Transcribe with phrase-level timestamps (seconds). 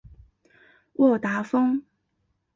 [0.93, 1.83] 沃达丰